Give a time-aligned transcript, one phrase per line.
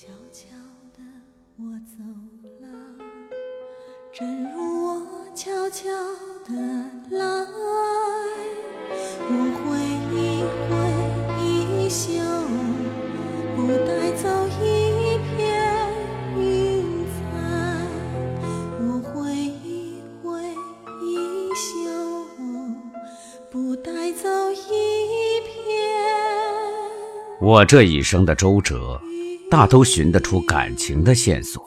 [0.00, 0.48] 悄悄
[0.96, 1.02] 的
[1.58, 2.02] 我走
[2.62, 2.66] 了，
[4.14, 5.90] 正如我悄悄
[6.46, 6.54] 的
[7.10, 7.20] 来，
[9.28, 9.76] 我挥
[10.16, 10.16] 一
[10.64, 10.72] 挥
[11.44, 11.44] 衣
[11.90, 12.08] 袖，
[13.54, 14.24] 不带走
[14.62, 15.36] 一片
[16.34, 16.40] 云
[17.04, 17.20] 彩。
[18.80, 20.40] 我挥一挥
[21.04, 21.12] 衣
[21.54, 21.78] 袖，
[23.50, 25.52] 不带走一片。
[27.38, 28.98] 我这一生的周折，
[29.50, 31.60] 大都寻得出感情的线索。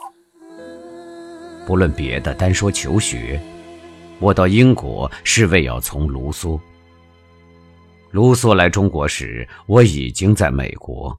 [1.68, 3.38] 不论别的，单说求学，
[4.20, 6.58] 我到英国是为要从卢梭。
[8.12, 11.16] 卢梭来中国时，我已经在美国。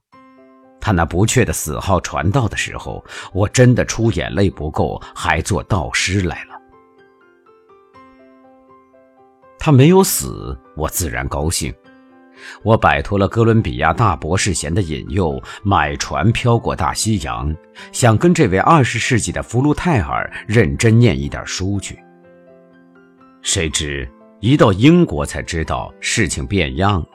[0.80, 3.04] 他那不确的死号传到的时候，
[3.34, 6.54] 我真的出眼泪不够，还做道师来了。
[9.58, 11.74] 他没有死，我自然高兴。
[12.62, 17.54] 我摆脱了哥伦比亚大博士衔的引诱，买船漂过大西洋，
[17.92, 21.98] 想跟这位二十世纪的福禄泰尔认真念一点书去。
[23.42, 24.08] 谁知
[24.40, 27.08] 一到英国才知道事情变样了：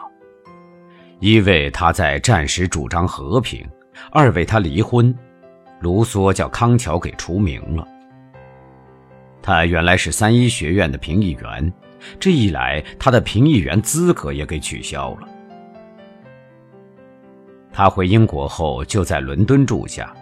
[1.20, 3.68] 一为他在战时主张和平，
[4.12, 5.14] 二为他离婚，
[5.82, 7.88] 卢梭叫康桥给除名了。
[9.42, 11.74] 他原来是三一学院的评议员。
[12.20, 15.28] 这一来，他的评议员资格也给取消了。
[17.72, 20.14] 他回英国后就在伦敦住下，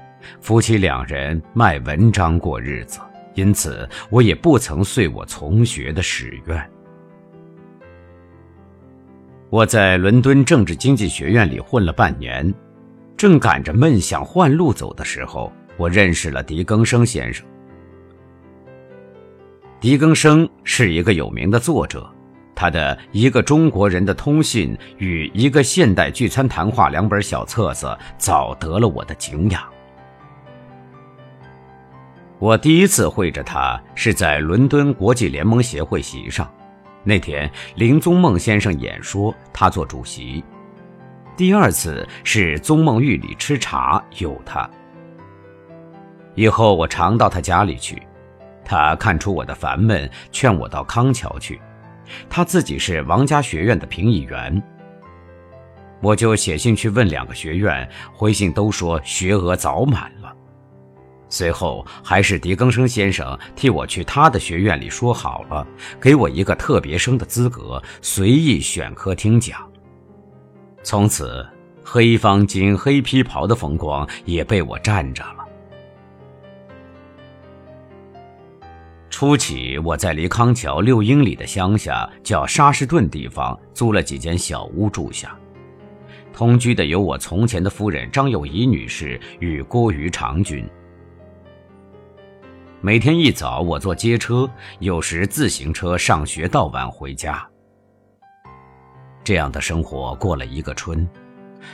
[0.41, 2.99] 夫妻两人卖文章过日子，
[3.35, 6.69] 因此我也不曾遂我从学的史愿。
[9.49, 12.53] 我在伦敦政治经济学院里混了半年，
[13.15, 17.45] 正赶着闷想换路走的时候，我认识了狄更生先生。
[19.79, 22.09] 狄更生是一个有名的作者，
[22.55, 29.61] 他的《一个中国人的通信》与《一个现代聚餐谈话》两本小册子早得了我的敬仰。
[32.39, 36.51] 我第一次会着他是在伦敦国际联盟协会席上，
[37.03, 40.43] 那天林宗孟先生演说，他做主席；
[41.35, 44.67] 第二次是宗孟寓里吃茶，有他。
[46.33, 48.01] 以后我常到他家里去。
[48.67, 51.59] 他看出我的烦闷，劝我到康桥去。
[52.29, 54.61] 他自己是王家学院的评议员，
[56.01, 60.33] 我就写信去问两个学院，回信都说学额早满了。
[61.29, 65.65] 随后还是狄更生先生替我去他的学院里说好了，
[65.99, 69.59] 给我一个特别生的资格，随意选科听讲。
[70.83, 71.45] 从此，
[71.83, 75.36] 黑方巾、黑皮袍的风光也被我占着了。
[79.19, 85.35] 初起，我在离康桥六英里的乡下叫沙士顿地方租了几间小屋住下，
[86.31, 90.63] 同居的有我从前的夫人张友仪女士与郭于长君。
[92.79, 94.47] 每天一早，我坐街车，
[94.77, 97.43] 有时自行车上学到晚回家。
[99.23, 101.09] 这样的生活过了一个春，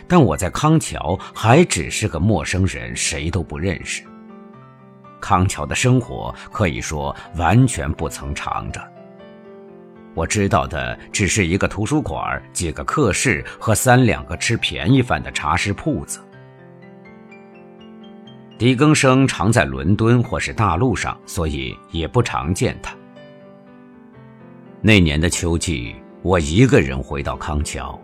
[0.07, 4.05] 但我在康桥还只是个陌生人，谁都不认识。
[5.23, 8.81] 康桥的生活可以说完全不曾尝着。
[10.13, 16.19] 我知道的只是一个图书馆、几个课室和三两个吃便宜饭的茶食铺子。
[18.59, 22.93] 狄更生常在伦敦或是大陆上，所以也不常见他。
[24.81, 27.97] 那年的秋季，我一个人回到康桥，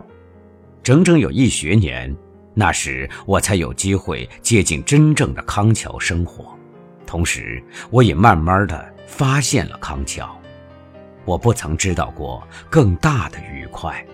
[0.82, 2.16] 整整有一学年。
[2.54, 6.58] 那时我才有机会接近真正的康桥生活。
[7.10, 7.60] 同时，
[7.90, 10.40] 我也慢慢的发现了康桥，
[11.24, 12.40] 我不曾知道过
[12.70, 14.06] 更大的愉快。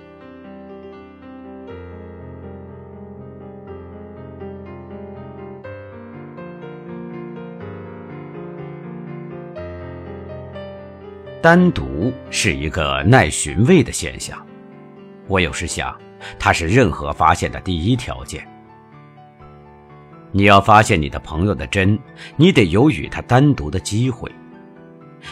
[11.42, 14.42] 单独是一个耐寻味的现象，
[15.28, 15.94] 我有时想，
[16.38, 18.55] 它是任何发现的第一条件。
[20.36, 21.98] 你要发现你的朋友的真，
[22.36, 24.30] 你得有与他单独的机会；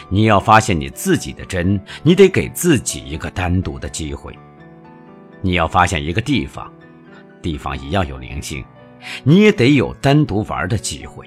[0.09, 4.33] 你要发现你自己的真，你得给自己一个单独的机会；
[5.41, 6.73] 你要发现一个地方，
[7.39, 8.65] 地方一样有灵性，
[9.23, 11.23] 你也得有单独玩的机会。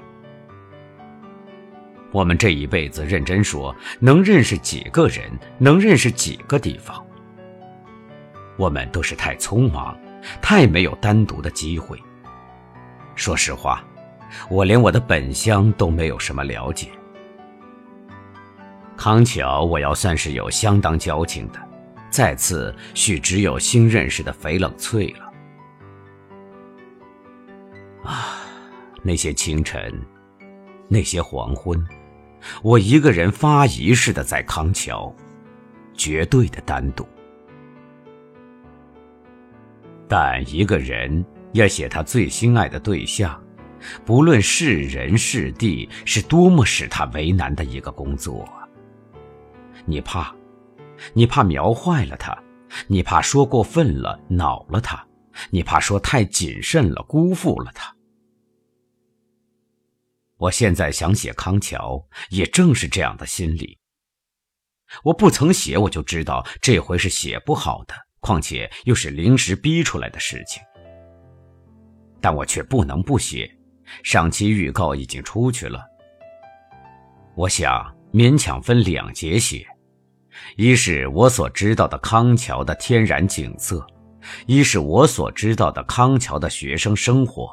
[2.10, 7.00] 我们这一辈子认真说，能认识几个人，能认识几个地方？
[8.56, 9.96] 我们都是太匆忙，
[10.42, 11.96] 太没有单独的机会。
[13.18, 13.84] 说实话，
[14.48, 16.88] 我连我的本乡都没有什么了解。
[18.96, 21.58] 康桥，我要算是有相当交情的，
[22.10, 25.32] 再次许只有新认识的肥冷翠了。
[28.04, 28.36] 啊，
[29.02, 29.92] 那些清晨，
[30.86, 31.84] 那些黄昏，
[32.62, 35.12] 我一个人发疑似的在康桥，
[35.92, 37.04] 绝对的单独。
[40.06, 43.42] 但一个人要写他最心爱的对象，
[44.04, 48.48] 不论是人是地，是多么使他为难的一个工作。
[49.86, 50.34] 你怕，
[51.14, 52.36] 你怕描坏了他，
[52.86, 55.06] 你怕说过分了恼了他，
[55.50, 57.94] 你怕说太谨慎了辜负了他。
[60.36, 63.78] 我现在想写康桥，也正是这样的心理。
[65.02, 70.62] 我不曾写，我就知道这回是写不好的，况且又是临时逼出来的事情。
[72.20, 73.50] 但我却不能不写，
[74.02, 75.80] 上期预告已经出去了。
[77.34, 79.66] 我想勉强分两节写，
[80.56, 83.86] 一是我所知道的康桥的天然景色，
[84.46, 87.48] 一是我所知道的康桥的学生生活。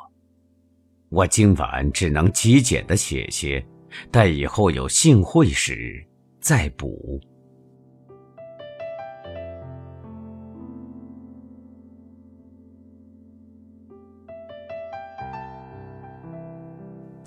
[1.10, 3.64] 我今晚只能极简的写些，
[4.12, 6.04] 待以后有幸会时
[6.42, 7.22] 再补。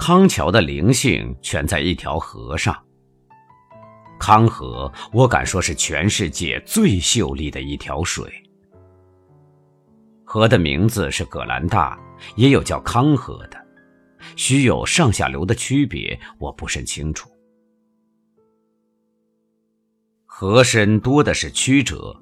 [0.08, 2.75] 康桥的灵性全在一条河上。
[4.19, 8.25] 康河，我敢说是全世界最秀丽的一条水。
[10.25, 12.00] 河的名字是葛兰大，
[12.37, 13.66] 也有叫康河的。
[14.34, 17.28] 须有上下流的区别，我不甚清楚。
[20.25, 22.19] 河身多的是曲折，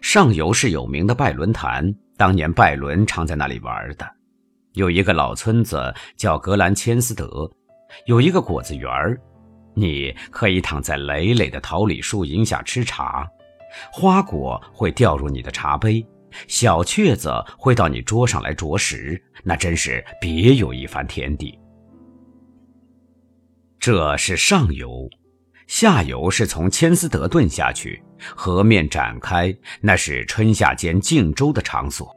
[0.00, 4.17] 上游是有名的拜伦潭，当年拜伦常在那里玩的。
[4.78, 7.50] 有一个老村子叫格兰千斯德，
[8.06, 9.20] 有一个果子园儿，
[9.74, 13.28] 你可以躺在累累的桃李树荫下吃茶，
[13.92, 16.06] 花果会掉入你的茶杯。
[16.46, 17.28] 小雀子
[17.58, 21.58] 会到你桌上来啄食，那真是别有一番天地。
[23.80, 25.10] 这是上游，
[25.66, 28.00] 下游是从千斯德顿下去，
[28.36, 32.14] 河面展开，那是春夏间竞舟的场所。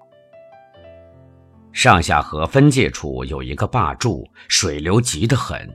[1.74, 5.70] 上下河分界处有一个坝柱，水流急得很，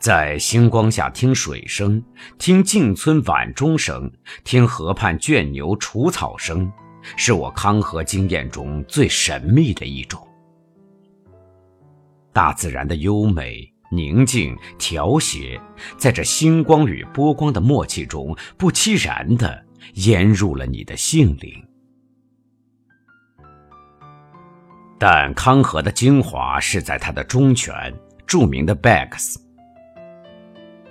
[0.00, 2.02] 在星光下听水声，
[2.38, 4.10] 听静村晚钟声，
[4.44, 6.70] 听河畔圈牛除草声。
[7.16, 10.24] 是我康河经验中最神秘的一种。
[12.32, 15.60] 大自然的优美、宁静、调谐，
[15.98, 19.64] 在这星光与波光的默契中，不期然地
[19.94, 21.52] 淹入了你的性灵。
[25.04, 27.92] 但康河的精华是在它的中泉，
[28.24, 29.34] 著名的 Bags。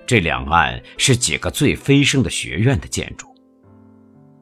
[0.05, 3.33] 这两岸是几个最飞升的学院的建筑。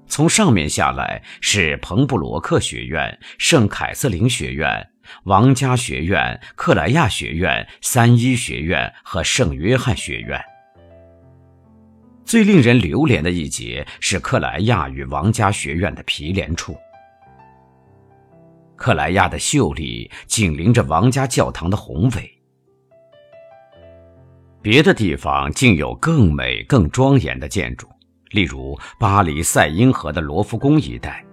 [0.07, 4.83] 从上面下来是彭布罗克学院、圣凯瑟琳学院、
[5.25, 10.43] 王家学院、克莱亚学院、三一学院和圣约翰学院。
[12.25, 16.75] 最令人流连的一节是克莱亚与王家学院的毗连处。
[18.79, 22.41] 克莱亚的秀丽紧邻着王家教堂的宏伟，
[24.61, 27.87] 别的地方竟有更美、更庄严的建筑。
[28.29, 31.25] 例如，巴黎塞因河的罗浮宫一带，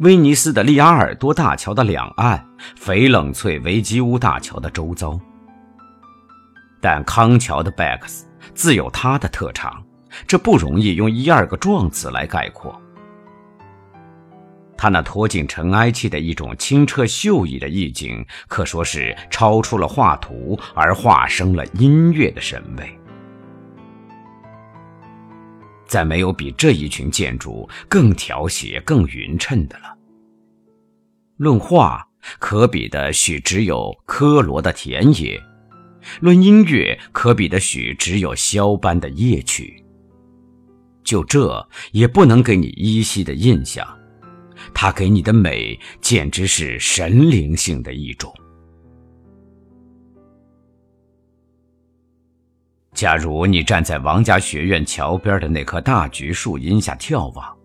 [0.00, 2.46] 威尼斯的利阿尔多大桥的两岸，
[2.78, 5.18] 翡冷翠维基乌大桥的周遭。
[6.78, 8.24] 但康桥的 Bax
[8.54, 9.82] 自有它的特长，
[10.26, 12.78] 这不容易用一二个状词来概括。
[14.76, 22.98] 他那脱尽尘埃气的一种清澈秀逸的意境，可说是超出了画图，而化生了音乐的神味。
[25.86, 29.94] 再没有比这一群建筑更调谐、更匀称的了。
[31.36, 35.38] 论画，可比的许只有科罗的田野；
[36.20, 39.84] 论音乐，可比的许只有肖班的夜曲。
[41.04, 43.86] 就这也不能给你依稀的印象，
[44.74, 48.32] 它给你的美简直是神灵性的一种。
[52.94, 57.58] 假如你站在王家学院桥边的那棵大橘树荫下眺望，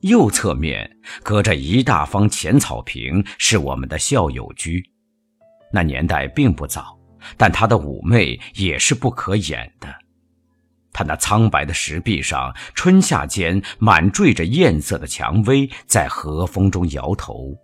[0.00, 0.90] 右侧面
[1.22, 4.82] 隔着一大方浅草坪是我们的校友居。
[5.70, 6.98] 那年代并不早，
[7.36, 10.01] 但它的妩媚也是不可掩的。
[10.92, 17.56] 他那苍白的石壁上，春夏间满缀着艳色的蔷薇，在和风中摇头。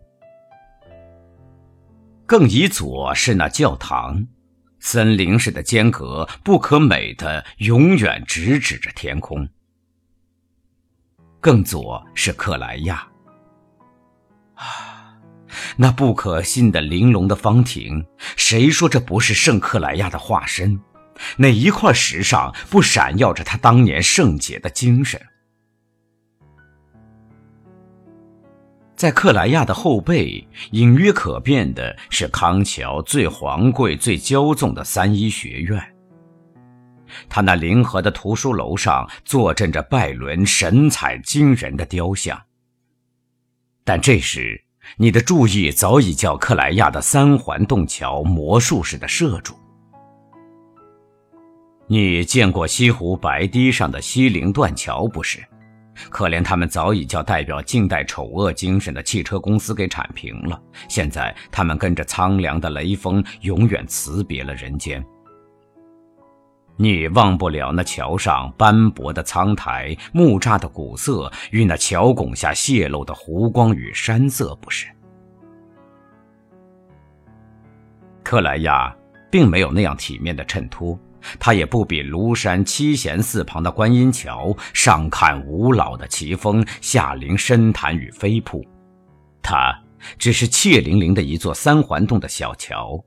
[2.26, 4.26] 更以左是那教堂。
[4.80, 9.48] 森林似的间隔，不可美的，永远直指着天空。
[11.40, 13.08] 更左是克莱亚，
[14.54, 15.16] 啊，
[15.76, 18.06] 那不可信的玲珑的方亭，
[18.36, 20.80] 谁说这不是圣克莱亚的化身？
[21.36, 25.20] 哪一块石上不闪耀着他当年圣洁的精神？
[28.96, 35.80] 在克莱亚的后背，隐约可辨的是康桥最皇贵、最骄纵的三一学院。
[37.28, 42.42] 他那临河的图书楼上坐镇着拜伦神采惊人的雕像。
[43.84, 44.60] 但这时，
[44.96, 49.56] 你的注意早已叫克莱亚的三环洞桥魔术似的摄住。
[51.90, 55.42] 你见过西湖白堤上的西泠断桥不是？
[56.10, 60.60] 可怜他们早已叫代表近代丑恶精神的汽车公司给铲平了。
[60.86, 65.02] 现在他们跟着苍凉的雷锋，永远辞别了人间。
[66.76, 74.86] 你忘不了那桥上斑驳的苍苔、木栅的古色与那桥拱下泄露的湖光与山色，不是？
[78.22, 78.94] 克莱亚
[79.30, 80.96] 并没有那样体面的衬托。
[81.38, 88.64] 他也不比庐山七贤寺旁的观音桥上看五老的奇峰，下临深潭与飞瀑。
[89.42, 89.76] 他
[90.18, 93.02] 只是怯凌凌的一座三环洞的小桥，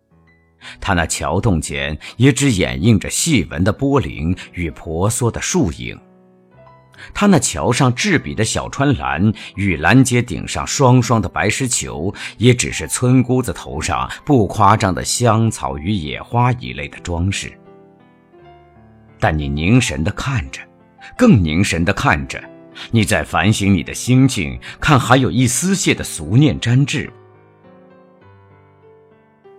[0.79, 5.99] 他那桥洞间也只掩映着细纹的波棱与婆娑的树影。
[7.13, 17.51] 他那桥上制笔的小川栏与拦街顶上双双的白石球，也只是村姑子头上不夸张的香草与野花一类的装饰。
[19.21, 20.59] 但你凝神地看着，
[21.15, 22.43] 更凝神地看着，
[22.89, 27.09] 你在反省你的心境，看还有一丝屑的俗念沾滞。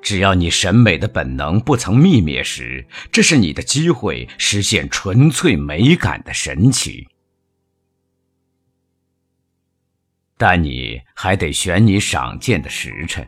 [0.02, 7.06] 只要你审美的本能不曾灭灭时，这是你的机会，实现纯粹美感的神奇。
[10.36, 13.24] 但你还得选你赏鉴的时辰。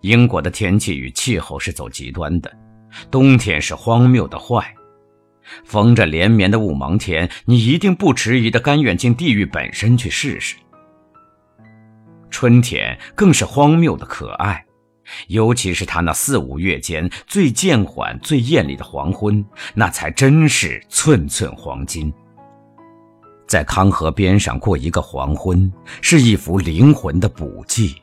[0.00, 2.50] 英国的天气与气候是走极端的，
[3.10, 4.74] 冬天是荒谬的坏。
[5.64, 10.56] 逢着连绵的雾蒙天，你一定不迟疑的甘愿进地狱本身去试试。
[12.30, 14.64] 春天更是荒谬的可爱，
[15.28, 22.12] 尤其是他那四五月间最渐缓、最艳丽的黄昏，那才真是寸寸黄金。
[23.46, 27.96] 在康河边上过一个黄昏，是一幅灵魂的补剂。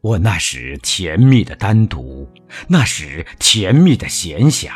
[0.00, 2.30] 我那时甜蜜的单独，
[2.68, 4.70] 那时甜蜜的闲暇，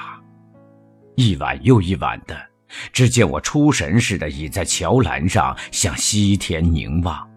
[1.14, 2.36] 一晚又一晚的，
[2.92, 7.30] 只见我出神似的倚在桥栏上，向西天凝望，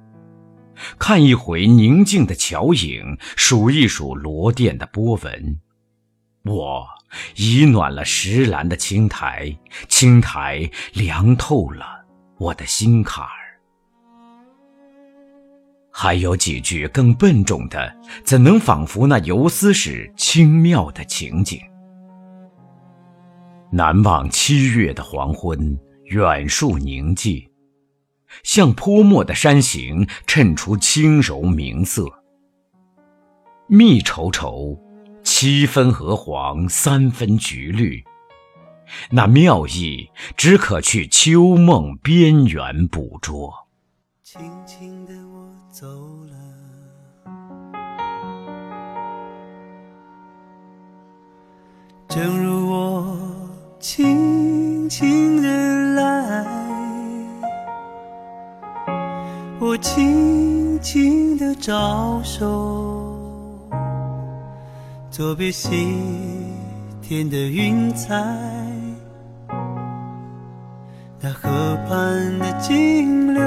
[0.98, 5.60] 看一回宁静的桥影，数一数罗甸的波纹，
[6.44, 6.88] 我
[7.36, 9.56] 已暖了石栏的青苔，
[9.88, 11.86] 青苔凉透了
[12.40, 13.45] 我的心坎儿。
[15.98, 21.58] 还有几句更笨重的，怎能仿佛那游丝时轻妙的情景？
[23.72, 27.50] 难忘七月的黄昏，远树宁静，
[28.44, 32.04] 像泼墨的山形衬出轻柔明色。
[33.68, 34.78] 密稠稠，
[35.24, 38.04] 七分鹅黄，三分橘绿，
[39.12, 43.54] 那妙意只可去秋梦边缘捕捉。
[44.22, 45.14] 轻轻的
[52.16, 53.18] 正如我
[53.78, 55.50] 轻轻的
[55.96, 56.46] 来，
[59.60, 63.20] 我轻轻的招手，
[65.12, 65.94] 作别西
[67.02, 68.16] 天的云彩，
[71.20, 71.50] 那河
[71.86, 73.44] 畔的金柳。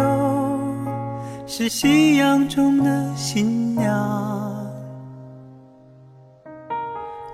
[1.47, 4.48] 是夕阳中的新娘，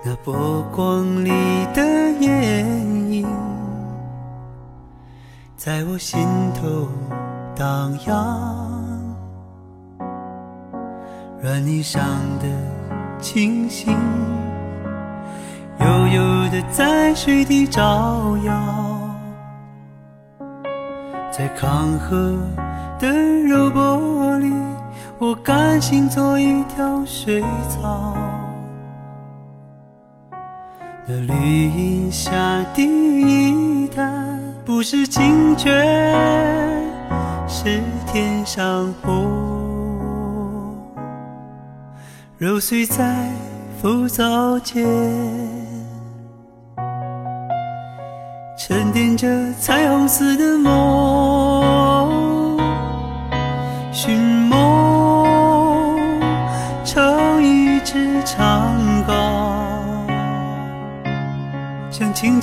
[0.06, 1.30] 那波光里
[1.72, 1.82] 的
[2.20, 2.66] 艳
[3.10, 3.26] 影，
[5.56, 6.86] 在我心头
[7.56, 8.68] 荡漾。
[11.40, 12.02] 软泥上
[12.38, 12.46] 的
[13.18, 13.96] 清醒，
[15.80, 18.52] 悠悠的在水底招摇，
[21.32, 22.36] 在康河。
[23.00, 24.52] 的柔波里，
[25.18, 28.14] 我甘心做一条水草。
[31.06, 35.70] 那绿荫下第一滩，不是清泉，
[37.46, 37.78] 是
[38.10, 39.28] 天上虹。
[42.38, 43.28] 揉碎在
[43.82, 44.86] 浮藻间，
[48.56, 49.28] 沉淀着
[49.60, 51.23] 彩虹似的梦。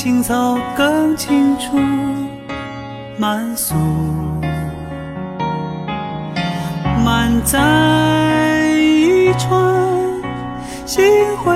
[0.04, 1.78] 青草更青处
[3.20, 3.76] 满诉，
[7.06, 7.60] 满载
[8.80, 9.64] 一船
[10.88, 11.06] 星
[11.38, 11.56] 辉，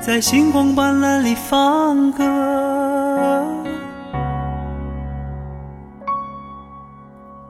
[0.00, 2.24] 在星光斑斓里放歌，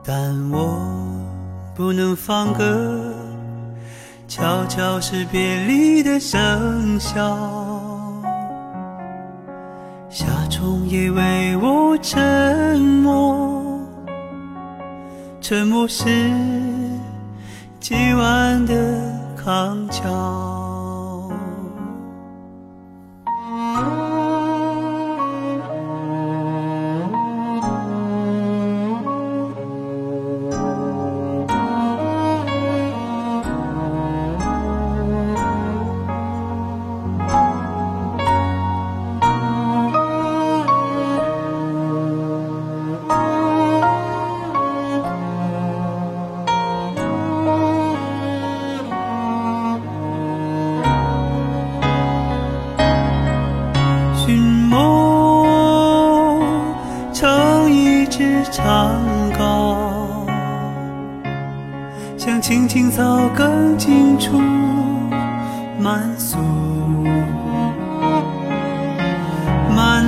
[0.03, 0.85] 但我。
[1.77, 3.06] 不能放歌，
[4.27, 7.37] 悄悄是别离的笙箫。
[10.09, 13.79] 夏虫也为我沉默，
[15.39, 16.05] 沉默是
[17.79, 18.73] 今晚的
[19.35, 20.56] 康桥。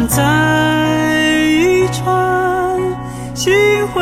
[0.09, 0.23] 在
[1.45, 2.81] 一船
[3.35, 3.53] 星
[3.89, 4.01] 辉，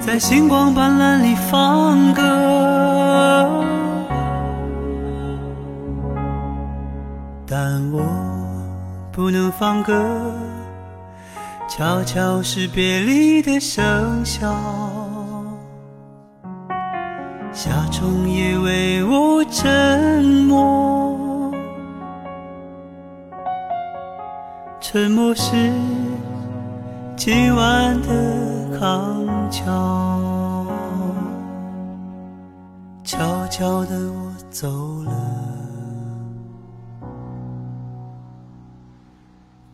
[0.00, 2.22] 在星光斑斓里放歌，
[7.48, 8.00] 但我
[9.10, 9.92] 不能放歌。
[11.68, 13.82] 悄悄是别离的笙
[14.24, 14.54] 箫，
[17.52, 20.15] 夏虫也为我沉
[24.96, 25.52] 沉默是
[27.18, 30.66] 今晚的康桥。
[33.04, 35.12] 悄悄的我走了。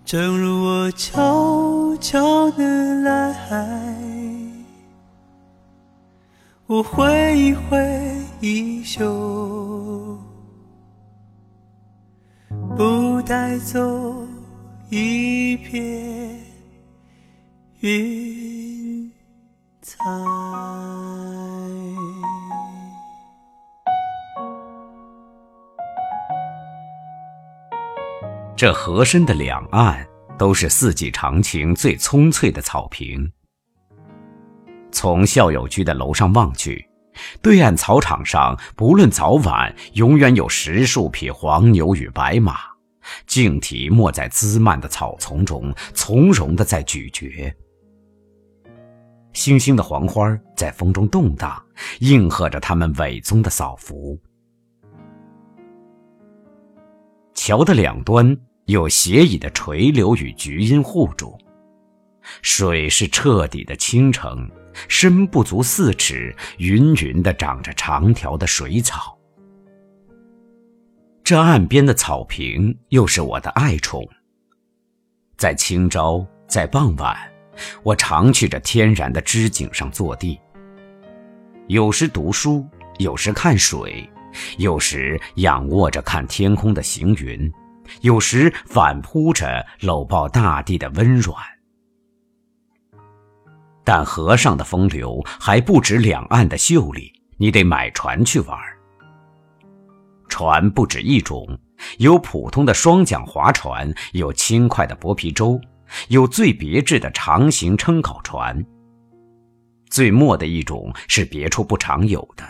[0.05, 2.65] 正如我悄悄的
[3.03, 3.33] 来，
[6.67, 7.79] 我挥一挥
[8.41, 10.19] 衣袖，
[12.77, 14.22] 不带走
[14.95, 16.39] 一片
[17.81, 19.11] 云
[19.81, 20.05] 彩。
[28.55, 33.33] 这河身的两岸都是四季常青、最葱翠的草坪。
[34.91, 36.87] 从校友居的楼上望去，
[37.41, 42.57] 对岸草场上不论早晚，永远有十数匹黄牛与白马，
[43.27, 47.55] 静体没在滋蔓的草丛中，从容的在咀嚼。
[49.33, 51.63] 星星的黄花在风中动荡，
[52.01, 54.19] 应和着他们伟宗的扫拂。
[57.35, 58.37] 桥的两端。
[58.67, 61.37] 有斜倚的垂柳与菊荫护住，
[62.43, 64.49] 水是彻底的清澄，
[64.89, 69.19] 深不足四尺，匀匀的长着长条的水草。
[71.33, 74.07] 这岸边的草坪又是我的爱宠。
[75.39, 77.17] 在清朝，在傍晚，
[77.83, 80.39] 我常去这天然的枝景上坐地，
[81.69, 82.67] 有时读书，
[82.99, 84.07] 有时看水，
[84.59, 87.51] 有时仰卧着看天空的行云。
[88.03, 91.35] 有时反扑着搂抱大地的温软，
[93.83, 98.72] 但河上的风流还不止两岸的秀丽，你得买船去玩。
[100.33, 101.47] 船不止一种，
[101.99, 105.61] 有普通的双桨划船，有轻快的薄皮舟，
[106.09, 108.65] 有最别致的长形撑稿船。
[109.91, 112.43] 最末的一种是别处不常有的，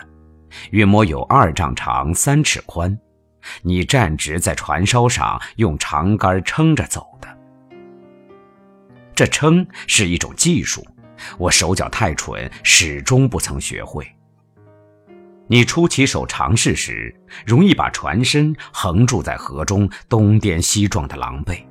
[0.71, 2.97] 约摸有二丈长，三尺宽。
[3.63, 7.27] 你站直在船梢上，用长杆撑着走的。
[9.13, 10.87] 这撑是一种技术，
[11.37, 14.09] 我手脚太蠢，始终不曾学会。
[15.53, 21.63] 你出起手尝试时，容易把船身横住在河中，东颠西撞的狼狈。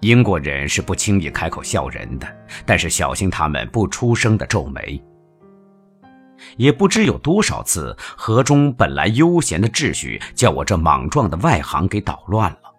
[0.00, 2.28] 英国人是不轻易开口笑人的，
[2.66, 5.02] 但是小心他们不出声的皱眉。
[6.58, 12.74] 也不知有多少次，河中本来悠闲的秩序，叫我这莽撞的外行给捣乱了。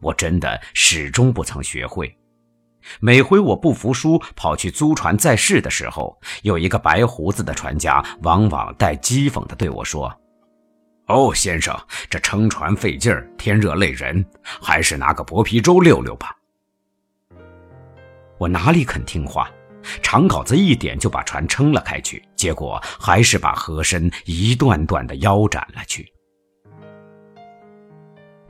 [0.00, 2.12] 我真的始终不曾学会，
[3.00, 10.12] 每回我不服输，跑去租船再试的时候，有一个白胡子的船家，往往带讥讽地对我说
[11.08, 11.76] ：“哦，先生，
[12.08, 14.24] 这撑船费劲儿，天热累人，
[14.60, 16.36] 还是拿个薄皮舟溜溜吧。”
[18.38, 19.48] 我哪里肯听话，
[20.02, 26.11] 长镐子一点就把船撑了开去，结果还是把河身一段段的腰斩了去。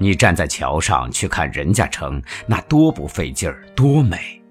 [0.03, 4.43] 你站在桥上去看人家撑，那多不费劲儿，多美！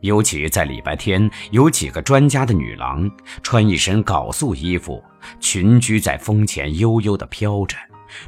[0.00, 3.10] 尤其在礼拜天，有几个专家的女郎，
[3.42, 5.02] 穿一身缟素衣服，
[5.40, 7.74] 群居在风前悠悠地飘着，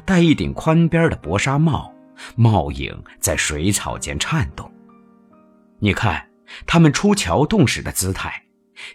[0.03, 1.93] 戴一顶宽边的薄纱帽，
[2.35, 4.67] 帽影在水草间颤动。
[5.77, 6.29] 你看
[6.65, 8.41] 他们出桥洞时的姿态，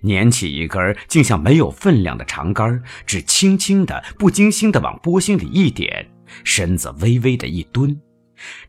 [0.00, 6.04] 捻起一根竟像没有分量的长杆，只轻轻的、不经心的往波心里一点。
[6.44, 8.00] 身子微微的一蹲，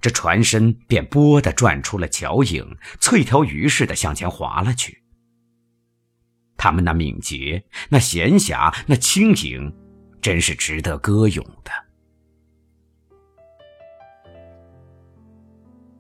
[0.02, 5.02] 这船身便“啵”的转出了脚影，翠条鱼似的向前滑了去。
[6.58, 9.74] 他们那敏捷、那闲暇、那轻盈，
[10.22, 11.72] 真是值得歌咏的。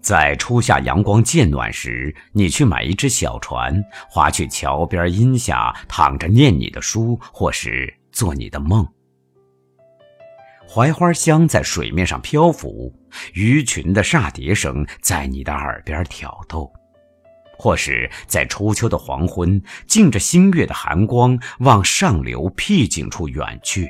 [0.02, 8.88] 在初夏阳光渐暖时，你去买一只小船，划去桥边荫下，躺着念你的书，或是做你的梦。
[10.72, 12.94] 槐花香在水面上漂浮，
[13.34, 16.72] 鱼群的煞蝶声在你的耳边挑逗，
[17.58, 23.90] 或是在初秋的黄昏，静着星月的寒光，往上流僻静处远去。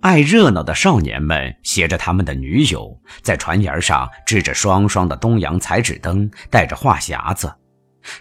[0.00, 7.54] 爱热闹的少年们携着他们的女友，在船沿上支着双双的东洋彩纸灯，带着话匣子，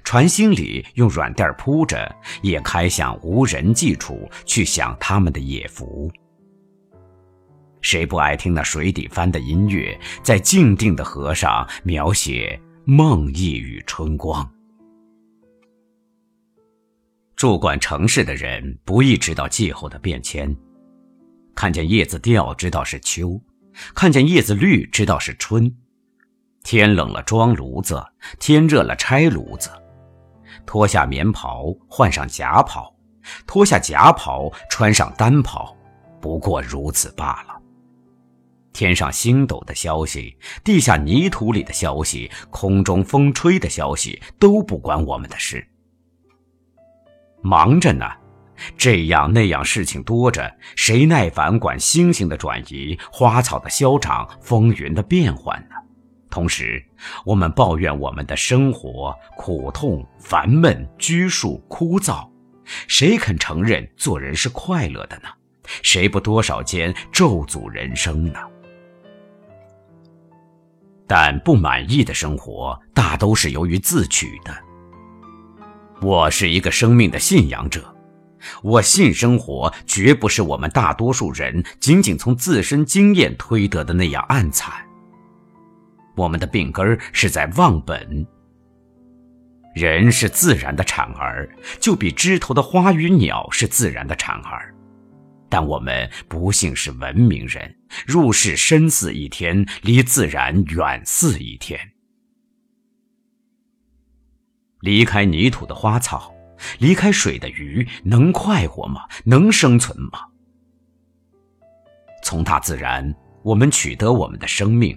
[0.03, 6.11] 船心里用软垫铺着，也开向无人迹处去享他们的野福。
[7.81, 14.49] 谁不爱听那水底翻的音乐，在静定的河上描写梦呓与春光？
[17.35, 20.53] 住惯城市的人不易知道气候的变迁，
[21.55, 23.41] 看见叶子掉知道是秋，
[23.95, 25.73] 看见叶子绿知道是春。
[26.61, 28.05] 天冷了装炉子，
[28.39, 29.69] 天热了拆炉子，
[30.65, 32.93] 脱下棉袍换上夹袍，
[33.47, 35.73] 脱下夹袍穿上单袍，
[36.19, 37.58] 不过如此罢了。
[38.71, 45.67] 天上星斗的消息，地下泥土里的消息，空中风吹的消息，都不关我们的事。
[47.41, 48.05] 忙着呢，
[48.77, 55.75] 这样那样事情多着，谁耐烦管星星的转移、花草的消长、风云的变换呢？
[56.29, 56.83] 同时，
[57.25, 62.29] 我们抱怨我们的生活苦痛、烦闷、拘束、枯燥，
[62.87, 65.29] 谁肯承认做人是快乐的呢？
[65.81, 68.39] 谁不多少间咒诅人生呢？
[71.09, 74.55] 但不满意的生活大都是由于自取的。
[76.01, 77.83] 我是一个生命的信仰者，
[78.61, 84.71] 我信生活绝不是我们大多数人仅仅从自身经验推得的那样暗惨。
[86.15, 88.27] 我们的病根是在忘本。
[89.73, 94.75] 人是自然的产儿，就比枝头的花与鸟是自然的产儿。
[95.49, 97.73] 但我们不幸是文明人，
[98.05, 101.79] 入世深似一天，离自然远似一天。
[104.81, 106.33] 离开泥土的花草，
[106.79, 109.01] 离开水的鱼，能快活吗？
[109.25, 110.19] 能生存吗？
[112.23, 114.95] 从大自然，我们取得我们的生命；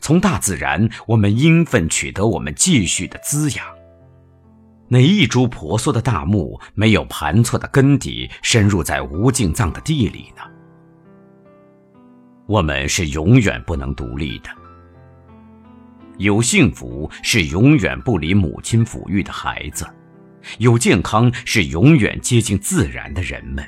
[0.00, 3.66] 从大自然，我们应分取得我们继续的滋养。
[4.88, 10.42] 哪一株婆娑的大木没有盘错的根底，深入在无尽藏的地里呢？
[12.46, 14.50] 我们是永远不能独立的。
[16.18, 19.86] 有幸福是永远不离母亲抚育的孩子，
[20.58, 23.64] 有健康是永远接近自然的人们。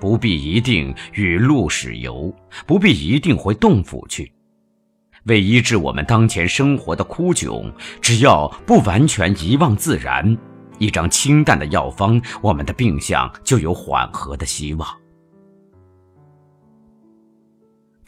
[0.00, 2.34] 不必一定与陆使游，
[2.66, 4.32] 不必一定回洞府去。
[5.24, 10.36] 为医治我们当前生活的枯窘，只要不完全遗忘自然，
[10.78, 14.88] 一张清淡的药方，我们的病象就有缓和的希望。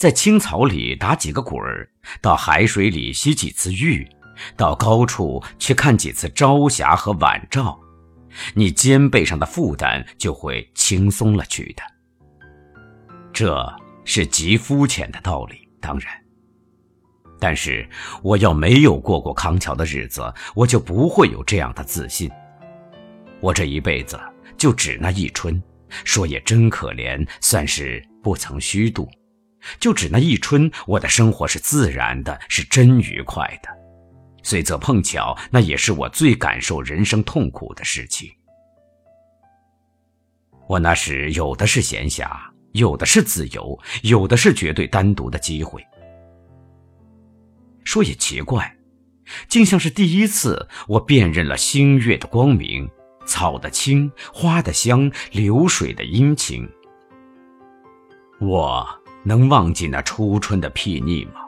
[0.00, 1.86] 在青草里打几个滚儿，
[2.22, 4.08] 到海水里洗几次浴，
[4.56, 7.78] 到高处去看几次朝霞和晚照，
[8.54, 11.82] 你肩背上的负担就会轻松了去的。
[13.30, 13.70] 这
[14.06, 16.10] 是极肤浅的道理，当然。
[17.38, 17.86] 但是，
[18.22, 22.30] 我要没有过过康桥的日子，我就不会有这样的自信。
[23.38, 24.18] 我这一辈子
[24.56, 25.62] 就只那一春，
[26.06, 29.06] 说也真可怜，算是不曾虚度。
[29.78, 33.68] 就只那一春，我的生活是自然的，是真愉快的。
[34.42, 38.30] 虽则碰巧，那也是我最感受人生痛苦的事情。
[40.66, 42.30] 我那时有的是闲暇，
[42.72, 45.84] 有的是自由，有的是绝对单独的机会。
[47.84, 48.76] 说也奇怪，
[49.48, 52.88] 竟像是第一次，我辨认了星月的光明，
[53.26, 56.68] 草的青，花的香，流水的阴晴。
[58.40, 58.88] 我
[59.22, 61.40] 能忘记那初春的睥睨吗？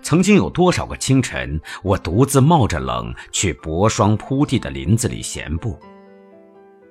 [0.00, 5.78] 曾经有多少个清晨，我独自冒着冷去薄霜铺地的林子里闲步，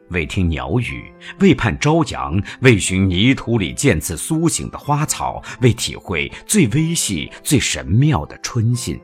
[0.10, 9.00] 为听鸟语，为盼朝阳，为寻泥土里渐次苏醒的花草，为体会最微细、最神妙的春信。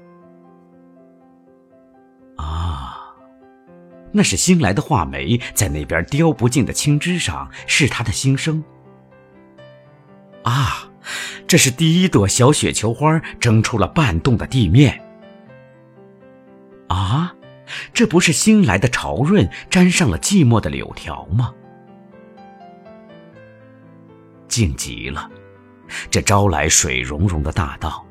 [2.38, 3.14] 啊，
[4.12, 8.64] 那是新来的画眉在那边雕不尽的青枝上，是它的心声。
[10.50, 10.84] 啊。
[11.48, 15.02] 这是第一朵小雪球花蒸出了半冻的地面。
[16.90, 17.34] 啊，
[17.94, 21.54] 这不是新来的潮润沾上了寂寞的柳条吗？
[24.50, 25.32] 静极了，
[26.12, 28.06] 这招来水溶溶的大道，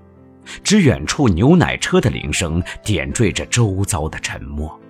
[0.65, 4.81] 只远处牛奶车的铃声点缀着周遭的沉默。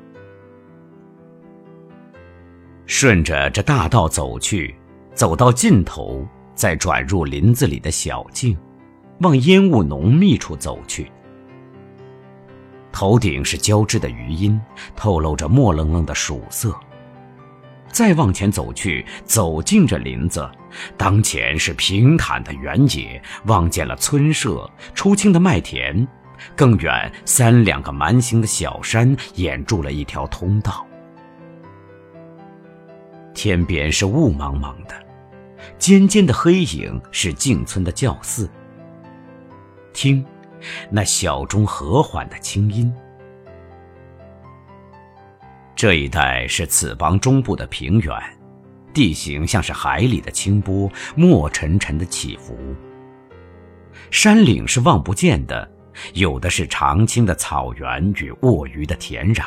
[2.87, 4.77] 顺着这大道走去，
[5.15, 6.25] 走到尽头。
[6.57, 8.57] 再转入林子里的小径，
[9.21, 11.09] 往烟雾浓密处走去。
[12.91, 14.59] 头顶是交织的余音，
[14.97, 16.75] 透露着墨愣愣的曙色。
[17.93, 20.51] 再往前走去，走进这林子，
[20.97, 26.07] 当前是平坦的原野，望见了村舍、出青的麦田，
[26.57, 30.87] 更远三两个蛮形的小山掩住了一条通道。
[33.35, 35.06] 天边是雾茫茫的。
[35.79, 38.49] 尖尖的黑影是进村的教寺。
[39.93, 40.25] 听，
[40.91, 42.93] 那小钟和缓的清音。
[45.75, 48.15] 这一带是此邦中部的平原，
[48.95, 52.57] 地形像是海里的清波，墨沉沉的起伏。
[54.11, 55.71] 山岭是望不见的，
[56.15, 59.45] 有的是长青的草原与卧鱼的田壤。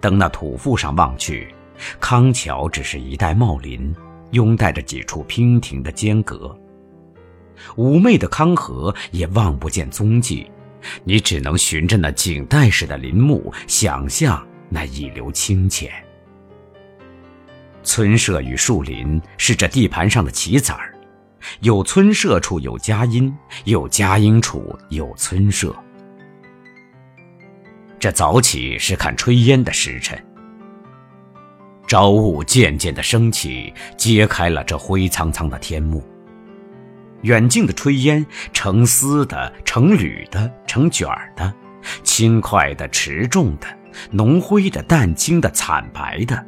[0.00, 1.54] 登那土腹上望去。
[2.00, 3.94] 康桥只是一带茂林，
[4.30, 6.56] 拥带着几处娉婷的间隔。
[7.76, 10.50] 妩媚的康河也望不见踪迹，
[11.04, 15.92] 你只能循着那锦带式的林木，想象那一流清浅。
[17.82, 20.94] 村舍与树林是这地盘上的棋子儿，
[21.60, 25.74] 有村舍处有佳音，有佳音处有村舍。
[27.98, 30.22] 这早起是看炊烟的时辰。
[31.88, 36.04] 朝雾渐渐的升起，揭开了这灰苍苍的天幕。
[37.22, 41.50] 远近的炊烟，成丝的，成缕的，成卷儿的，
[42.04, 43.66] 轻快的，持重的，
[44.10, 46.46] 浓灰的，淡青的，惨白的，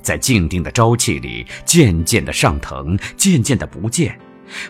[0.00, 4.18] 在静定的朝气里，渐渐的上腾，渐渐的不见，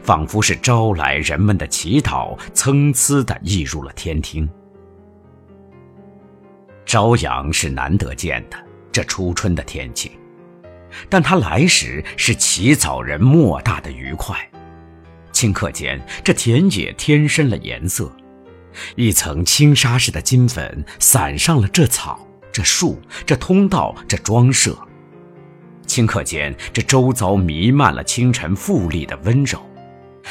[0.02, 4.50] 仿佛是招来人们的祈祷，参差的溢入了天庭。
[6.84, 8.67] 朝阳是难得见的。
[8.98, 10.18] 这初春的天气，
[11.08, 14.36] 但它来时是起早人莫大的愉快。
[15.32, 18.12] 顷刻间，这田野添深了颜色，
[18.96, 24.76] 一层轻纱似的金粉散上了这草、这树、这通道、这装设。
[25.86, 29.64] 顷刻间，这周遭弥漫了清晨富丽的温柔。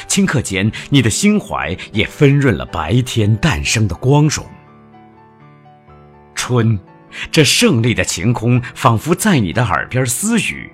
[0.08, 4.44] 顷刻间，你的心怀也丰润了白天诞生的光荣。
[6.34, 6.78] 春。
[7.30, 10.70] 这胜利的晴空，仿佛在你的耳边私语。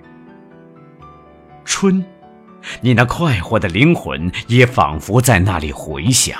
[1.63, 2.03] 春，
[2.81, 6.39] 你那快活的灵魂，也仿佛在那里回响。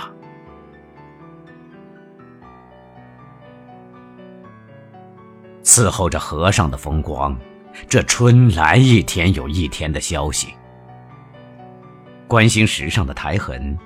[5.64, 7.36] 伺候着河上的风光，
[7.90, 10.54] 这春来一天有一天的消息。
[12.28, 13.78] 关心石上的苔痕，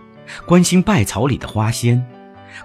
[0.45, 2.06] 关心稗草里的花鲜，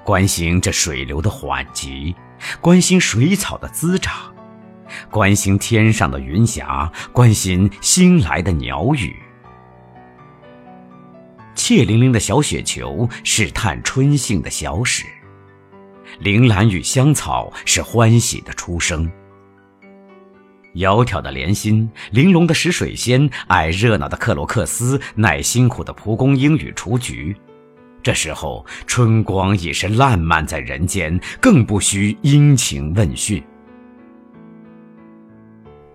[0.04, 2.14] 关心这水流的缓急。
[2.60, 4.34] 关心水草的滋长，
[5.10, 9.16] 关心天上的云霞，关心新来的鸟语。
[11.54, 15.04] 怯凌凌的小雪球是探春性的小史，
[16.18, 19.10] 铃兰与香草是欢喜的出生。
[20.74, 27.36] 窈窕的莲心，玲珑的石水仙，爱热闹的克罗克斯，耐辛苦的蒲公英与雏菊。
[28.04, 33.42] 这时候，春光已是烂漫在人间，更不需殷勤问讯。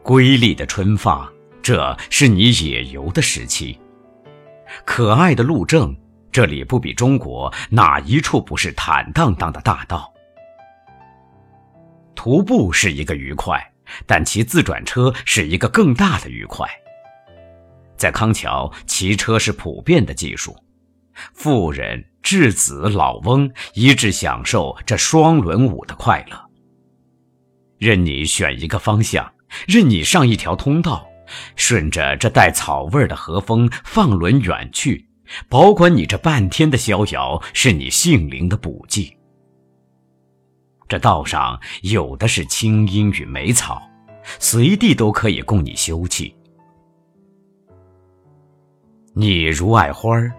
[0.01, 3.79] 瑰丽的春放，这是你野游的时期。
[4.83, 5.95] 可爱的路正，
[6.31, 10.11] 这里不比中国哪一处不是坦荡荡的大道？
[12.15, 13.63] 徒步是一个愉快，
[14.07, 16.67] 但骑自转车是一个更大的愉快。
[17.95, 20.55] 在康桥，骑车是普遍的技术，
[21.33, 26.49] 妇人、稚子、老翁一致享受这双轮舞的快乐。
[27.77, 29.31] 任你选一个方向，
[29.67, 31.07] 任你上一条通道，
[31.55, 35.07] 顺着这带草味的和风放轮远去。
[35.47, 39.15] 保管你这半天的逍遥，是你性灵的补剂。
[40.87, 43.79] 这道上有的是青樱与梅草，
[44.39, 46.33] 随地都可以供你休憩。
[49.13, 50.33] 你如爱花儿，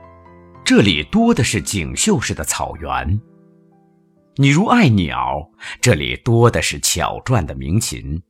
[0.70, 3.18] 这里多的是锦绣似的草原；
[4.36, 8.20] 你如爱鸟，这里多的是巧转的鸣琴；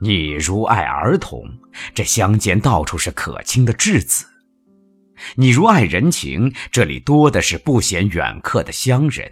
[0.00, 1.44] 你如爱儿童，
[1.94, 4.26] 这乡间到处是可亲的稚子。
[5.36, 9.30] 你如爱人情，这里多的是不嫌远客的乡人。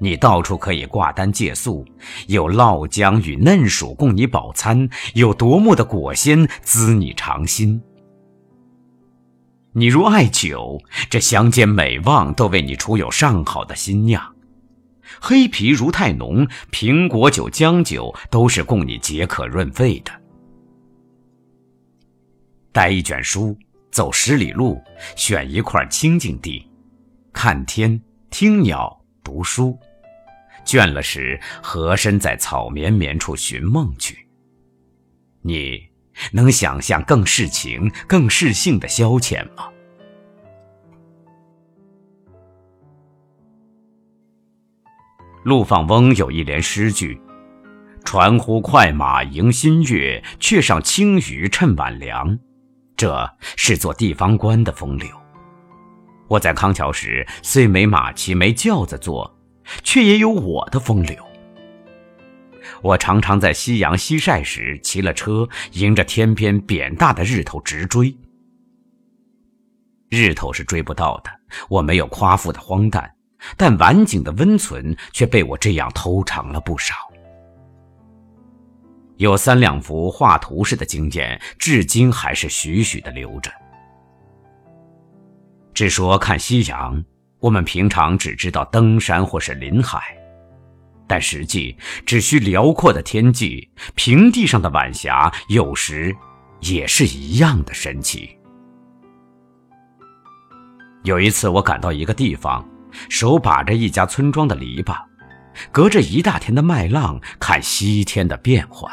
[0.00, 1.84] 你到处可以挂单借宿，
[2.28, 7.82] 有烙姜与嫩薯供你饱餐，有夺目的果鲜滋你肠心。
[9.72, 14.34] 你如爱酒，这乡间每望都为你出有上好的新酿。
[15.20, 20.12] 黑皮如太浓，苹果酒、姜酒都是供你解渴润肺的。
[22.72, 23.56] 带一卷书。
[23.90, 24.80] 走十里路，
[25.16, 26.64] 选一块清净地，
[27.32, 28.00] 看天、
[28.30, 29.76] 听鸟、读书。
[30.64, 34.28] 倦了时，合身在草绵绵处寻梦去。
[35.40, 35.87] 你
[36.32, 39.68] 能想象更是情、更是性的消遣吗？
[45.44, 47.18] 陆放翁有一联诗句
[48.04, 52.38] ：“传呼快马迎新月，却上青鱼趁晚凉。”
[52.96, 55.08] 这是做地方官的风流。
[56.26, 59.38] 我在康桥时，虽没马骑，没轿子坐，
[59.82, 61.27] 却也有我的风流。
[62.82, 68.16] 我常常在夕阳西晒时，骑了车，迎着天边扁大的日头直追。
[70.08, 71.30] 日头是追不到的，
[71.68, 73.14] 我没有夸父的荒诞，
[73.56, 76.94] 但晚景的温存却被我这样偷尝了不少。
[79.16, 83.50] 有三两幅画图式的经验，至今还是徐徐的留着。
[85.74, 87.04] 只说看夕阳，
[87.38, 90.16] 我们平常只知道登山或是临海，
[91.08, 96.14] 但实际只需辽阔的天际，平地上的晚霞，有时
[96.60, 98.36] 也是一样的神奇。
[101.04, 102.62] 有一次，我赶到一个地方，
[103.08, 104.96] 手把着一家村庄的篱笆，
[105.72, 108.92] 隔着一大田的麦浪，看西天的变幻。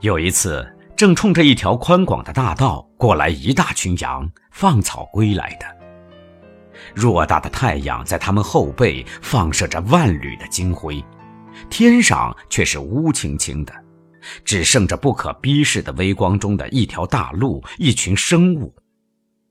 [0.00, 5.73] 有一次，正冲着一条宽广的大道过来一大群羊，放草归来的。
[6.94, 11.04] 偌大的太阳在他们后背放射着万缕的金辉，
[11.68, 13.74] 天上却是乌青青的，
[14.44, 18.74] 只剩着不可逼视的微光中的一条大路，一群生物。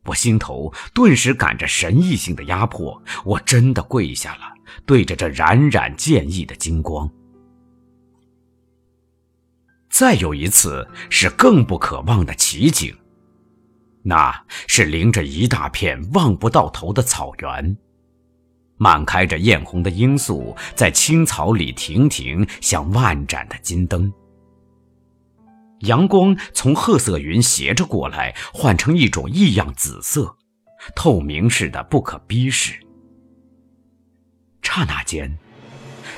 [0.06, 4.42] 我心头顿时感着神异性的压迫，我真的跪下了，
[4.86, 7.10] 对着这冉冉剑意的金光。
[9.90, 12.94] 再有一次是更不可望的奇景，
[14.04, 17.78] 那是临着一大片望不到头的草原，
[18.78, 24.12] 满开着艳红的罂粟，在青草里亭亭像万盏的金灯。
[25.80, 30.38] 阳光从褐色云斜着过来，换成一种异样紫色，
[30.96, 32.80] 透明似的不可逼视。
[34.62, 35.38] 刹那间，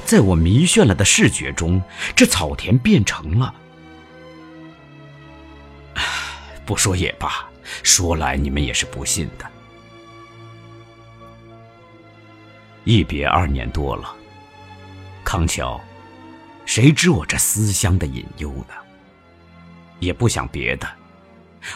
[0.06, 1.82] 在我迷眩了的视觉中，
[2.15, 3.54] 这草田变成了。
[6.65, 7.48] 不说也罢，
[7.84, 9.45] 说来你们也是不信的。
[12.84, 14.15] 一别二年多了，
[15.23, 15.82] 康桥，
[16.65, 18.75] 谁知我这思乡的隐忧呢？
[20.00, 20.87] 也不想别的，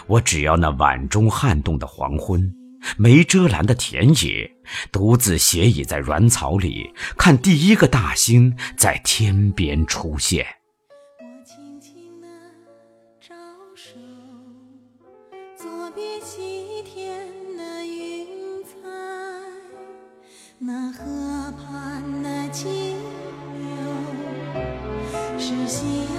[0.05, 2.53] 我只要那晚钟撼动的黄昏，
[2.95, 4.51] 没遮拦的田野，
[4.91, 10.45] 独自斜倚在软草里，看第一个大星在天边出现。
[15.95, 17.27] 别西天
[17.57, 18.69] 的云彩
[20.59, 22.95] 那河畔的清
[23.57, 23.65] 流
[25.39, 26.18] 是夕阳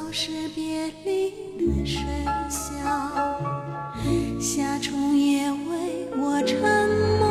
[0.00, 2.72] 就是别离的喧嚣
[4.40, 6.88] 夏虫也为我沉
[7.20, 7.29] 默。